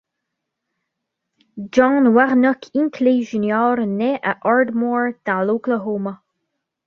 [1.69, 6.23] John Warnock Hinckley, Junior naît à Ardmore dans l'Oklahoma.